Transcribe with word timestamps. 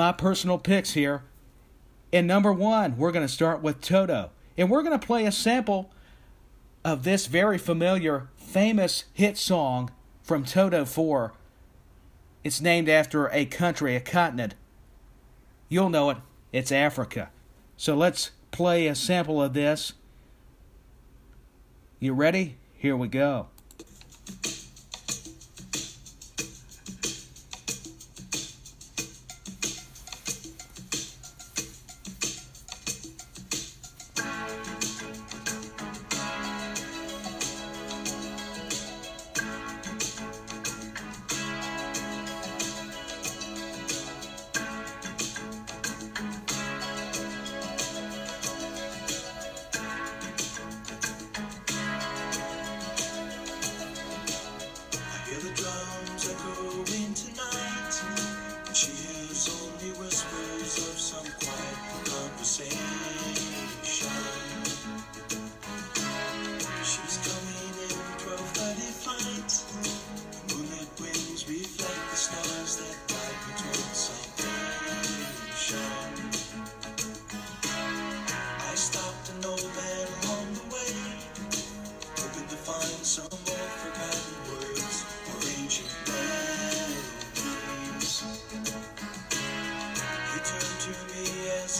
my 0.00 0.12
personal 0.12 0.56
picks 0.56 0.94
here. 0.94 1.22
And 2.10 2.26
number 2.26 2.54
one, 2.54 2.96
we're 2.96 3.12
going 3.12 3.26
to 3.26 3.30
start 3.30 3.60
with 3.60 3.82
Toto. 3.82 4.30
And 4.56 4.70
we're 4.70 4.82
going 4.82 4.98
to 4.98 5.06
play 5.06 5.26
a 5.26 5.30
sample 5.30 5.90
of 6.82 7.04
this 7.04 7.26
very 7.26 7.58
familiar, 7.58 8.30
famous 8.34 9.04
hit 9.12 9.36
song 9.36 9.90
from 10.22 10.42
Toto 10.42 10.86
4. 10.86 11.34
It's 12.42 12.62
named 12.62 12.88
after 12.88 13.28
a 13.28 13.44
country, 13.44 13.94
a 13.94 14.00
continent. 14.00 14.54
You'll 15.68 15.90
know 15.90 16.08
it. 16.08 16.16
It's 16.50 16.72
Africa. 16.72 17.28
So 17.76 17.94
let's 17.94 18.30
play 18.52 18.86
a 18.86 18.94
sample 18.94 19.42
of 19.42 19.52
this. 19.52 19.92
You 21.98 22.14
ready? 22.14 22.56
Here 22.72 22.96
we 22.96 23.08
go. 23.08 23.48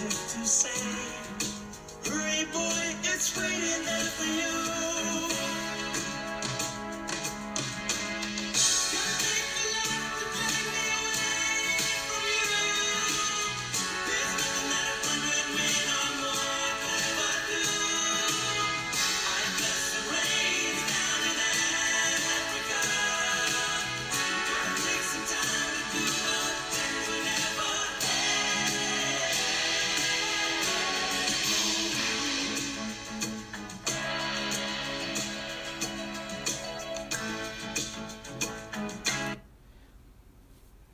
message 0.03 0.41
to 0.41 0.47
say. 0.47 0.83
Hurry, 2.09 2.45
boy, 2.53 2.97
it's 3.05 3.37
waiting 3.37 3.85
there 3.85 4.11
for 4.17 4.25
you. 4.25 4.90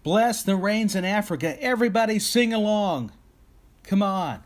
Bless 0.06 0.44
the 0.44 0.54
rains 0.54 0.94
in 0.94 1.04
Africa. 1.04 1.60
Everybody 1.60 2.20
sing 2.20 2.52
along. 2.52 3.10
Come 3.82 4.04
on. 4.04 4.44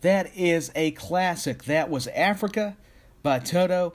That 0.00 0.36
is 0.36 0.72
a 0.74 0.90
classic. 0.90 1.66
That 1.66 1.88
was 1.88 2.08
Africa 2.08 2.76
by 3.22 3.38
Toto. 3.38 3.94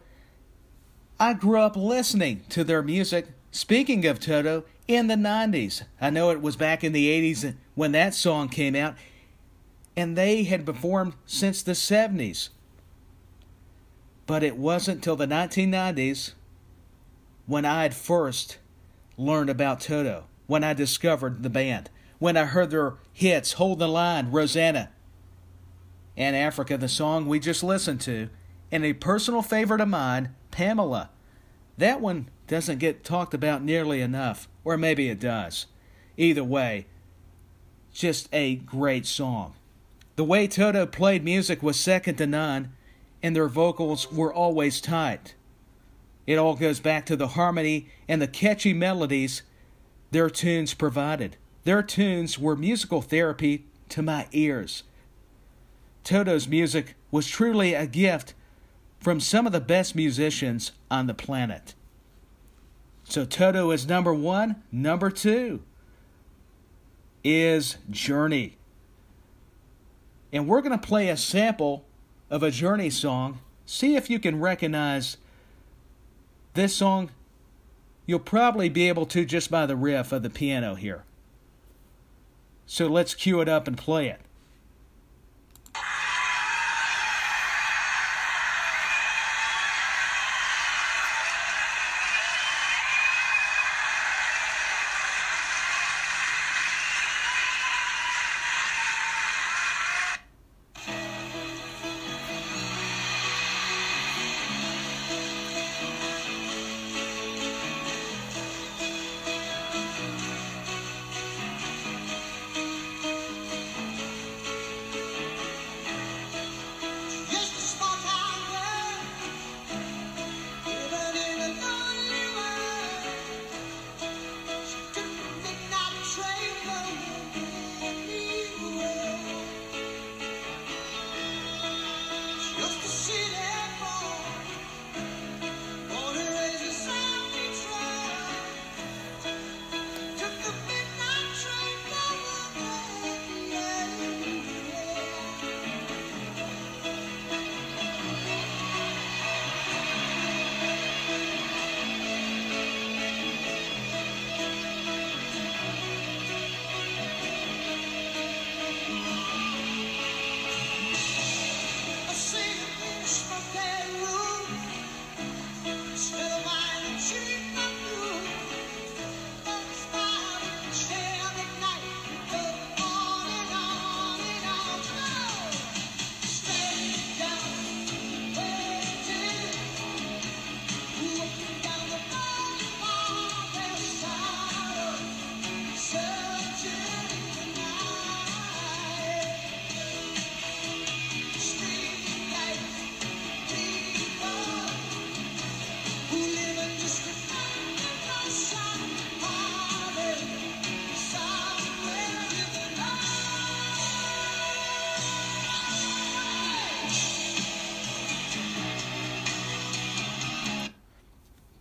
I 1.20 1.34
grew 1.34 1.60
up 1.60 1.76
listening 1.76 2.46
to 2.52 2.64
their 2.64 2.82
music. 2.82 3.28
Speaking 3.52 4.06
of 4.06 4.22
Toto, 4.22 4.64
in 4.88 5.08
the 5.08 5.16
90s. 5.16 5.84
I 6.00 6.10
know 6.10 6.30
it 6.30 6.42
was 6.42 6.56
back 6.56 6.86
in 6.86 6.94
the 6.94 7.10
80s 7.34 7.54
when 7.76 7.92
that 7.92 8.14
song 8.14 8.48
came 8.48 8.74
out, 8.74 8.96
and 9.98 10.18
they 10.18 10.44
had 10.44 10.66
performed 10.66 11.16
since 11.26 11.62
the 11.62 11.74
70s. 11.74 12.48
But 14.26 14.42
it 14.42 14.56
wasn't 14.56 15.04
till 15.04 15.18
the 15.18 15.28
1990s 15.28 16.32
when 17.46 17.66
I 17.66 17.84
had 17.84 17.94
first 17.94 18.58
learned 19.18 19.50
about 19.50 19.82
Toto 19.82 20.28
when 20.52 20.66
I 20.66 20.74
discovered 20.74 21.44
the 21.44 21.50
band, 21.50 21.90
when 22.20 22.36
I 22.36 22.44
heard 22.44 22.72
their 22.72 22.96
hits 23.14 23.54
Hold 23.54 23.80
the 23.80 23.88
Line, 23.88 24.32
Rosanna, 24.32 24.90
and 26.18 26.36
Africa, 26.36 26.78
the 26.78 26.90
song 26.90 27.26
we 27.26 27.40
just 27.40 27.64
listened 27.64 28.02
to, 28.02 28.28
and 28.70 28.84
a 28.84 28.92
personal 28.92 29.44
favorite 29.44 29.80
of 29.80 29.88
mine, 29.88 30.36
Pamela. 30.52 31.10
That 31.78 32.02
one 32.02 32.28
doesn't 32.48 32.80
get 32.80 33.06
talked 33.06 33.34
about 33.34 33.64
nearly 33.64 34.02
enough, 34.02 34.50
or 34.66 34.76
maybe 34.76 35.08
it 35.08 35.22
does. 35.22 35.68
Either 36.18 36.44
way, 36.44 36.86
just 37.94 38.28
a 38.34 38.56
great 38.56 39.06
song. 39.06 39.54
The 40.18 40.26
way 40.26 40.50
Toto 40.50 40.86
played 40.86 41.24
music 41.24 41.64
was 41.64 41.80
second 41.80 42.18
to 42.18 42.28
none, 42.28 42.74
and 43.24 43.34
their 43.34 43.48
vocals 43.48 44.12
were 44.12 44.34
always 44.34 44.82
tight. 44.82 45.34
It 46.28 46.36
all 46.36 46.56
goes 46.56 46.82
back 46.82 47.06
to 47.06 47.16
the 47.16 47.30
harmony 47.30 47.88
and 48.10 48.22
the 48.22 48.28
catchy 48.28 48.74
melodies 48.74 49.44
their 50.12 50.30
tunes 50.30 50.74
provided. 50.74 51.38
Their 51.64 51.82
tunes 51.82 52.38
were 52.38 52.56
musical 52.56 53.02
therapy 53.02 53.66
to 53.90 54.02
my 54.02 54.28
ears. 54.32 54.84
Toto's 56.04 56.48
music 56.48 56.96
was 57.12 57.28
truly 57.28 57.74
a 57.74 57.86
gift 57.86 58.34
from 59.00 59.20
some 59.20 59.46
of 59.46 59.52
the 59.52 59.60
best 59.62 59.96
musicians 59.96 60.72
on 60.90 61.08
the 61.08 61.14
planet. 61.14 61.74
So 63.04 63.26
Toto 63.26 63.72
is 63.72 63.88
number 63.88 64.14
one. 64.14 64.64
Number 64.72 65.10
two 65.10 65.62
is 67.24 67.78
Journey. 67.90 68.58
And 70.32 70.48
we're 70.48 70.62
going 70.62 70.78
to 70.78 70.88
play 70.88 71.10
a 71.10 71.18
sample 71.18 71.86
of 72.30 72.42
a 72.42 72.52
Journey 72.52 72.90
song. 72.90 73.40
See 73.66 73.96
if 73.96 74.10
you 74.10 74.20
can 74.20 74.40
recognize 74.40 75.18
this 76.54 76.76
song 76.76 77.12
You'll 78.06 78.20
probably 78.20 78.70
be 78.70 78.88
able 78.88 79.06
to 79.08 79.26
just 79.26 79.52
by 79.52 79.66
the 79.66 79.76
riff 79.76 80.12
of 80.12 80.24
the 80.24 80.30
piano 80.30 80.76
here. 80.76 81.04
So 82.66 82.88
let's 82.88 83.14
cue 83.14 83.42
it 83.42 83.50
up 83.50 83.68
and 83.68 83.78
play 83.78 84.08
it. 84.08 84.22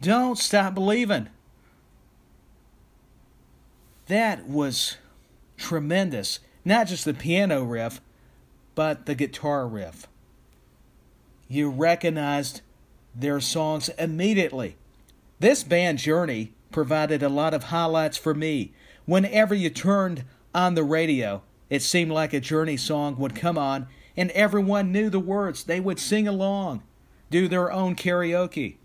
Don't 0.00 0.38
Stop 0.38 0.75
Believing. 0.75 1.29
That 4.06 4.49
was 4.49 4.97
tremendous. 5.58 6.41
Not 6.64 6.87
just 6.87 7.05
the 7.05 7.12
piano 7.12 7.62
riff, 7.62 8.00
but 8.75 9.05
the 9.05 9.14
guitar 9.14 9.69
riff. 9.69 10.06
You 11.49 11.69
recognized 11.69 12.62
their 13.14 13.41
songs 13.41 13.91
immediately. 13.99 14.76
This 15.38 15.62
band 15.62 15.99
Journey 15.99 16.53
provided 16.73 17.23
a 17.23 17.29
lot 17.29 17.53
of 17.53 17.64
highlights 17.64 18.17
for 18.17 18.35
me. 18.35 18.73
Whenever 19.05 19.55
you 19.55 19.69
turned 19.69 20.25
on 20.55 20.75
the 20.75 20.85
radio, 20.85 21.43
it 21.69 21.82
seemed 21.82 22.11
like 22.11 22.32
a 22.32 22.41
Journey 22.41 22.76
song 22.79 23.19
would 23.19 23.35
come 23.35 23.58
on, 23.58 23.87
and 24.17 24.31
everyone 24.31 24.93
knew 24.93 25.11
the 25.11 25.20
words. 25.20 25.64
They 25.64 25.81
would 25.81 25.99
sing 25.99 26.26
along, 26.26 26.82
do 27.31 27.49
their 27.49 27.70
own 27.70 27.96
karaoke. 27.96 28.80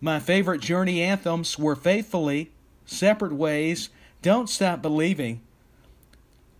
My 0.00 0.20
favorite 0.20 0.60
Journey 0.60 1.02
anthems 1.02 1.58
were 1.58 1.74
Faithfully, 1.74 2.50
Separate 2.84 3.32
Ways, 3.32 3.88
Don't 4.20 4.48
Stop 4.48 4.82
Believing, 4.82 5.40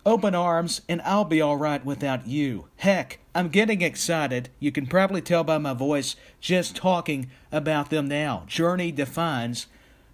Open 0.07 0.35
Arms, 0.35 0.81
and 0.89 1.03
I'll 1.03 1.25
Be 1.25 1.43
Alright 1.43 1.85
Without 1.85 2.27
You. 2.27 2.69
Heck, 2.77 3.19
I'm 3.35 3.49
getting 3.49 3.83
excited. 3.83 4.49
You 4.59 4.73
can 4.73 4.87
probably 4.87 5.21
tell 5.21 5.45
by 5.45 5.59
my 5.59 5.75
voice 5.75 6.17
just 6.41 6.77
talking 6.77 7.29
about 7.53 7.91
them 7.91 8.09
now. 8.09 8.45
Journey 8.47 8.91
defines 8.91 9.67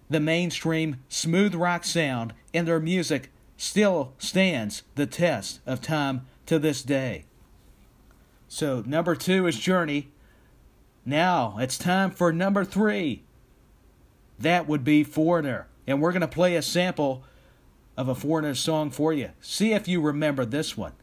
the 0.09 0.19
mainstream 0.19 0.97
smooth 1.07 1.55
rock 1.55 1.85
sound, 1.85 2.33
and 2.53 2.67
their 2.67 2.79
music 2.79 3.31
still 3.55 4.13
stands 4.17 4.83
the 4.95 5.05
test 5.05 5.61
of 5.65 5.79
time 5.79 6.25
to 6.47 6.59
this 6.59 6.83
day. 6.83 7.25
So, 8.47 8.83
number 8.85 9.15
two 9.15 9.47
is 9.47 9.57
Journey. 9.57 10.09
Now, 11.05 11.57
it's 11.59 11.77
time 11.77 12.11
for 12.11 12.31
number 12.31 12.63
three. 12.63 13.23
That 14.39 14.67
would 14.67 14.83
be 14.83 15.03
Foreigner. 15.03 15.67
And 15.85 16.01
we're 16.01 16.11
going 16.11 16.21
to 16.21 16.27
play 16.27 16.55
a 16.55 16.61
sample 16.61 17.23
of 17.97 18.07
a 18.07 18.15
Foreigner 18.15 18.55
song 18.55 18.89
for 18.89 19.11
you. 19.13 19.31
See 19.41 19.73
if 19.73 19.87
you 19.87 20.01
remember 20.01 20.45
this 20.45 20.77
one. 20.77 20.93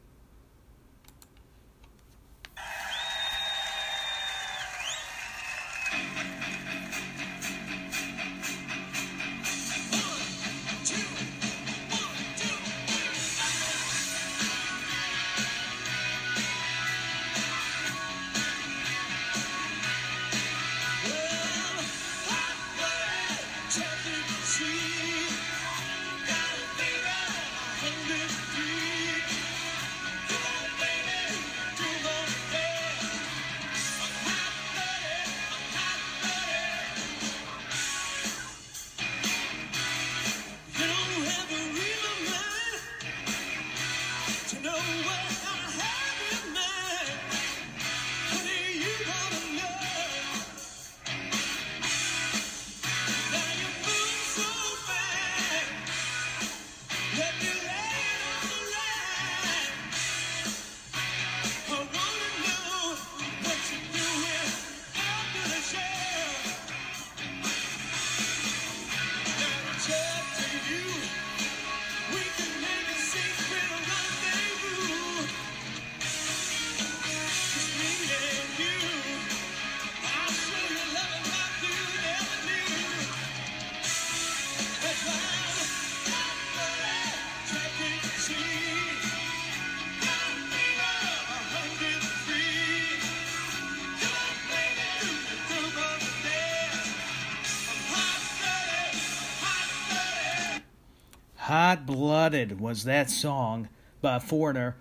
Hot 101.51 101.85
Blooded 101.85 102.61
was 102.61 102.85
that 102.85 103.11
song 103.11 103.69
by 104.01 104.21
Foreigner. 104.21 104.77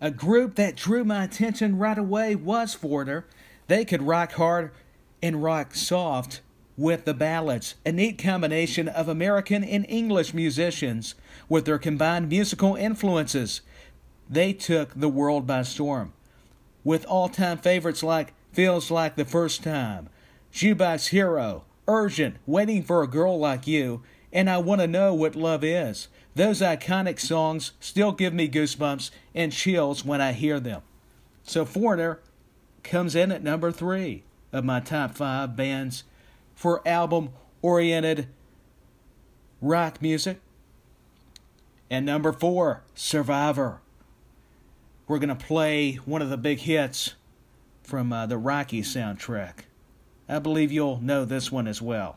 A 0.00 0.10
group 0.10 0.54
that 0.54 0.74
drew 0.74 1.04
my 1.04 1.22
attention 1.24 1.76
right 1.76 1.98
away 1.98 2.34
was 2.34 2.72
Foreigner. 2.72 3.26
They 3.66 3.84
could 3.84 4.00
rock 4.00 4.32
hard 4.32 4.70
and 5.22 5.42
rock 5.42 5.74
soft 5.74 6.40
with 6.78 7.04
the 7.04 7.12
ballads, 7.12 7.74
a 7.84 7.92
neat 7.92 8.16
combination 8.16 8.88
of 8.88 9.06
American 9.06 9.62
and 9.62 9.84
English 9.86 10.32
musicians 10.32 11.14
with 11.50 11.66
their 11.66 11.78
combined 11.78 12.30
musical 12.30 12.74
influences. 12.74 13.60
They 14.30 14.54
took 14.54 14.98
the 14.98 15.10
world 15.10 15.46
by 15.46 15.60
storm. 15.60 16.14
With 16.84 17.04
all 17.04 17.28
time 17.28 17.58
favorites 17.58 18.02
like 18.02 18.32
Feels 18.50 18.90
Like 18.90 19.16
the 19.16 19.26
First 19.26 19.62
Time, 19.62 20.08
Jukebox 20.54 21.08
Hero, 21.08 21.66
Urgent, 21.86 22.36
Waiting 22.46 22.82
for 22.82 23.02
a 23.02 23.06
Girl 23.06 23.38
Like 23.38 23.66
You, 23.66 24.00
and 24.34 24.50
I 24.50 24.58
Want 24.58 24.80
to 24.80 24.88
Know 24.88 25.14
What 25.14 25.36
Love 25.36 25.62
Is. 25.62 26.08
Those 26.34 26.60
iconic 26.60 27.20
songs 27.20 27.70
still 27.78 28.10
give 28.10 28.34
me 28.34 28.48
goosebumps 28.48 29.10
and 29.32 29.52
chills 29.52 30.04
when 30.04 30.20
I 30.20 30.32
hear 30.32 30.58
them. 30.58 30.82
So 31.44 31.64
Foreigner 31.64 32.20
comes 32.82 33.14
in 33.14 33.30
at 33.30 33.44
number 33.44 33.70
three 33.70 34.24
of 34.52 34.64
my 34.64 34.80
top 34.80 35.14
five 35.14 35.54
bands 35.54 36.02
for 36.56 36.86
album 36.86 37.30
oriented 37.62 38.26
rock 39.60 40.02
music. 40.02 40.40
And 41.88 42.04
number 42.04 42.32
four, 42.32 42.82
Survivor. 42.94 43.80
We're 45.06 45.18
going 45.18 45.28
to 45.28 45.34
play 45.36 45.94
one 46.04 46.22
of 46.22 46.30
the 46.30 46.36
big 46.36 46.60
hits 46.60 47.14
from 47.84 48.12
uh, 48.12 48.26
the 48.26 48.38
Rocky 48.38 48.82
soundtrack. 48.82 49.66
I 50.28 50.40
believe 50.40 50.72
you'll 50.72 51.00
know 51.00 51.24
this 51.24 51.52
one 51.52 51.68
as 51.68 51.80
well. 51.80 52.16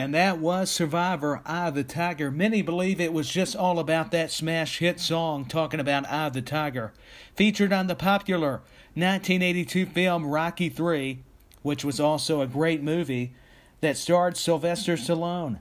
And 0.00 0.14
that 0.14 0.38
was 0.38 0.70
Survivor, 0.70 1.42
Eye 1.44 1.68
of 1.68 1.74
the 1.74 1.84
Tiger. 1.84 2.30
Many 2.30 2.62
believe 2.62 3.02
it 3.02 3.12
was 3.12 3.28
just 3.28 3.54
all 3.54 3.78
about 3.78 4.12
that 4.12 4.30
smash 4.30 4.78
hit 4.78 4.98
song 4.98 5.44
talking 5.44 5.78
about 5.78 6.10
Eye 6.10 6.28
of 6.28 6.32
the 6.32 6.40
Tiger. 6.40 6.94
Featured 7.36 7.70
on 7.70 7.86
the 7.86 7.94
popular 7.94 8.62
1982 8.94 9.84
film 9.84 10.24
Rocky 10.24 10.74
III, 10.74 11.22
which 11.60 11.84
was 11.84 12.00
also 12.00 12.40
a 12.40 12.46
great 12.46 12.82
movie 12.82 13.34
that 13.82 13.98
starred 13.98 14.38
Sylvester 14.38 14.94
Stallone. 14.96 15.58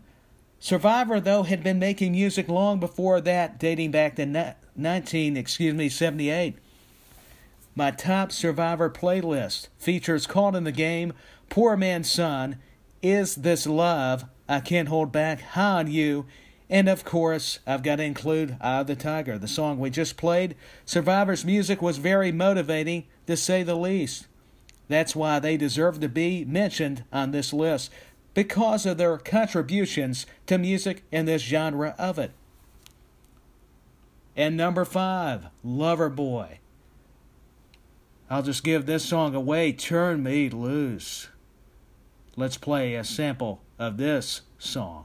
Survivor, 0.57 1.19
though, 1.19 1.43
had 1.43 1.61
been 1.61 1.77
making 1.77 2.13
music 2.13 2.47
long 2.47 2.79
before 2.79 3.19
that, 3.19 3.59
dating 3.59 3.91
back 3.91 4.15
to 4.15 4.55
19, 4.77 5.35
excuse 5.35 5.73
me, 5.73 5.89
78. 5.89 6.55
My 7.75 7.91
top 7.91 8.31
Survivor 8.31 8.89
playlist 8.89 9.67
features 9.77 10.25
Caught 10.25 10.55
in 10.55 10.63
the 10.63 10.71
Game, 10.71 11.11
Poor 11.49 11.75
Man's 11.75 12.09
Son, 12.09 12.55
Is 13.01 13.35
This 13.35 13.65
Love, 13.65 14.25
I 14.49 14.59
Can't 14.59 14.89
Hold 14.89 15.11
Back, 15.11 15.55
on 15.55 15.89
You, 15.89 16.25
and 16.69 16.89
of 16.89 17.05
course, 17.05 17.59
I've 17.65 17.81
got 17.81 17.95
to 17.95 18.03
include 18.03 18.57
Eye 18.59 18.81
of 18.81 18.87
the 18.87 18.95
Tiger, 18.95 19.37
the 19.37 19.47
song 19.47 19.79
we 19.79 19.89
just 19.89 20.17
played. 20.17 20.55
Survivor's 20.85 21.45
music 21.45 21.81
was 21.81 21.97
very 21.97 22.31
motivating, 22.31 23.05
to 23.25 23.37
say 23.37 23.63
the 23.63 23.75
least. 23.75 24.27
That's 24.89 25.15
why 25.15 25.39
they 25.39 25.55
deserve 25.55 25.99
to 26.01 26.09
be 26.09 26.43
mentioned 26.43 27.05
on 27.13 27.31
this 27.31 27.53
list 27.53 27.91
because 28.33 28.85
of 28.85 28.97
their 28.97 29.17
contributions 29.17 30.25
to 30.47 30.57
music 30.57 31.03
in 31.11 31.25
this 31.25 31.41
genre 31.41 31.95
of 31.97 32.19
it. 32.19 32.31
And 34.35 34.57
number 34.57 34.85
five, 34.85 35.47
Loverboy. 35.65 36.57
I'll 38.29 38.43
just 38.43 38.63
give 38.63 38.85
this 38.85 39.05
song 39.05 39.35
away, 39.35 39.71
Turn 39.71 40.21
Me 40.21 40.49
Loose. 40.49 41.29
Let's 42.39 42.57
play 42.57 42.95
a 42.95 43.03
sample 43.03 43.59
of 43.77 43.97
this 43.97 44.43
song. 44.57 45.03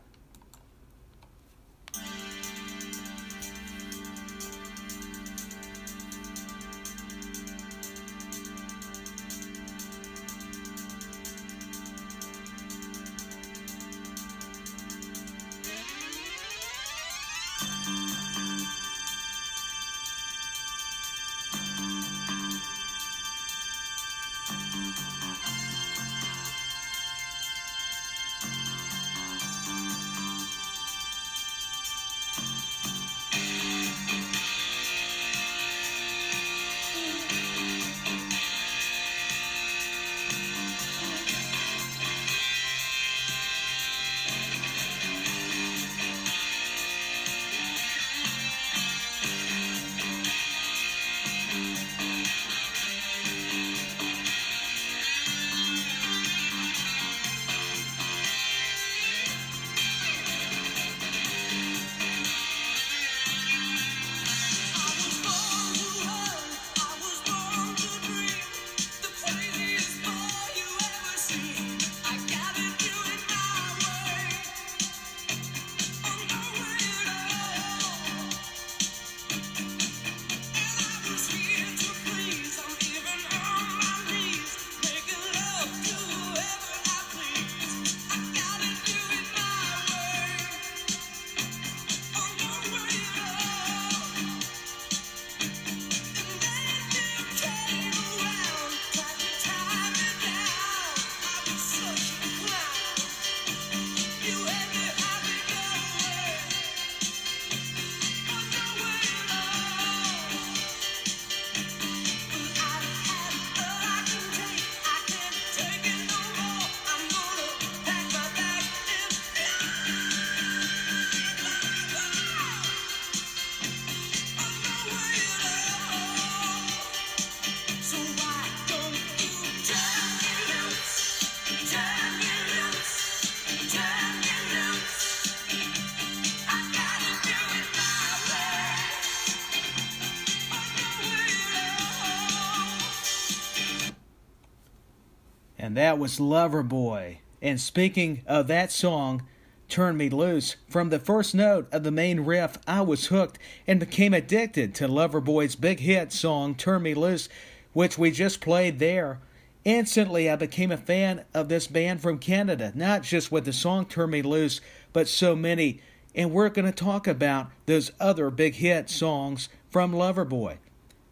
That 145.77 145.99
was 145.99 146.19
Loverboy. 146.19 147.19
And 147.41 147.61
speaking 147.61 148.23
of 148.27 148.47
that 148.49 148.73
song, 148.73 149.27
Turn 149.69 149.97
Me 149.97 150.09
Loose, 150.09 150.57
from 150.69 150.91
the 150.91 150.99
first 150.99 151.35
note 151.35 151.69
of 151.73 151.83
the 151.83 151.91
main 151.91 152.21
riff, 152.21 152.59
I 152.67 152.83
was 152.83 153.07
hooked 153.07 153.39
and 153.67 153.81
became 153.81 154.15
addicted 154.15 154.75
to 154.77 154.89
Loverboy's 154.89 155.57
big 155.57 155.81
hit 155.81 156.13
song, 156.13 156.55
Turn 156.55 156.83
Me 156.83 156.95
Loose, 156.95 157.29
which 157.73 157.99
we 157.99 158.11
just 158.11 158.41
played 158.41 158.79
there. 158.79 159.21
Instantly, 159.65 160.29
I 160.29 160.37
became 160.37 160.71
a 160.71 160.77
fan 160.77 161.25
of 161.33 161.49
this 161.49 161.67
band 161.67 162.03
from 162.03 162.19
Canada, 162.19 162.73
not 162.75 163.03
just 163.03 163.33
with 163.33 163.47
the 163.47 163.53
song 163.53 163.87
Turn 163.87 164.11
Me 164.11 164.23
Loose, 164.23 164.61
but 164.93 165.09
so 165.09 165.35
many. 165.35 165.81
And 166.15 166.31
we're 166.31 166.51
going 166.51 166.67
to 166.67 166.73
talk 166.73 167.07
about 167.07 167.51
those 167.67 167.91
other 167.99 168.31
big 168.31 168.57
hit 168.57 168.91
songs 168.91 169.49
from 169.71 169.93
Loverboy. 169.93 170.59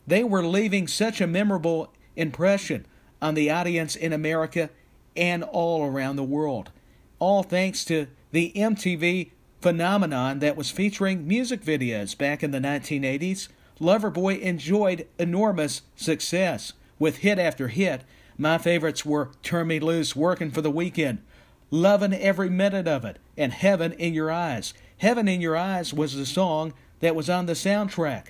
They 0.07 0.23
were 0.23 0.45
leaving 0.45 0.87
such 0.87 1.21
a 1.21 1.26
memorable 1.26 1.92
impression 2.14 2.87
on 3.23 3.35
the 3.35 3.50
audience 3.50 3.97
in 3.97 4.12
America 4.12 4.69
and 5.17 5.43
all 5.45 5.87
around 5.87 6.17
the 6.17 6.25
world. 6.25 6.71
All 7.19 7.43
thanks 7.43 7.85
to 7.87 8.09
the 8.33 8.52
MTV 8.55 9.31
phenomenon 9.61 10.41
that 10.41 10.57
was 10.57 10.73
featuring 10.73 11.26
music 11.26 11.62
videos 11.62 12.19
back 12.19 12.43
in 12.43 12.50
the 12.50 12.59
1980s. 12.59 13.49
Loverboy 13.81 14.41
enjoyed 14.41 15.07
enormous 15.19 15.83
success 15.95 16.73
with 16.99 17.19
hit 17.19 17.38
after 17.38 17.69
hit. 17.69 18.02
My 18.37 18.59
favorites 18.59 19.07
were 19.07 19.31
Turn 19.43 19.69
Me 19.69 19.79
Loose, 19.79 20.17
Working 20.17 20.50
for 20.50 20.61
the 20.61 20.71
Weekend, 20.71 21.23
Loving 21.71 22.12
Every 22.12 22.50
Minute 22.50 22.88
of 22.88 23.05
It, 23.05 23.19
and 23.37 23.52
Heaven 23.52 23.93
in 23.93 24.14
Your 24.14 24.31
Eyes. 24.31 24.75
Heaven 24.99 25.29
in 25.29 25.41
Your 25.41 25.57
Eyes 25.57 25.95
was 25.95 26.17
the 26.17 26.26
song 26.26 26.75
that 27.00 27.14
was 27.14 27.31
on 27.31 27.47
the 27.47 27.52
soundtrack 27.52 28.26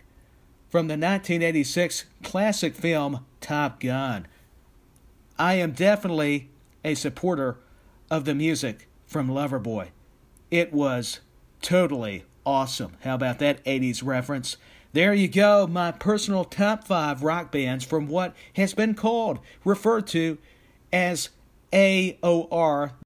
from 0.68 0.88
the 0.88 0.94
1986 0.94 2.04
classic 2.22 2.74
film 2.74 3.24
Top 3.40 3.80
Gun. 3.80 4.26
I 5.38 5.54
am 5.54 5.72
definitely 5.72 6.50
a 6.84 6.94
supporter 6.94 7.58
of 8.10 8.24
the 8.24 8.34
music 8.34 8.88
from 9.06 9.28
Loverboy. 9.28 9.88
It 10.50 10.72
was 10.72 11.20
totally 11.60 12.24
awesome. 12.44 12.96
How 13.02 13.14
about 13.14 13.38
that 13.38 13.64
80s 13.64 14.04
reference? 14.04 14.56
There 14.92 15.14
you 15.14 15.28
go, 15.28 15.66
my 15.66 15.92
personal 15.92 16.44
top 16.44 16.84
five 16.84 17.22
rock 17.22 17.50
bands 17.50 17.84
from 17.84 18.08
what 18.08 18.34
has 18.56 18.74
been 18.74 18.94
called, 18.94 19.38
referred 19.64 20.06
to 20.08 20.36
as 20.92 21.30
AOR, 21.72 22.92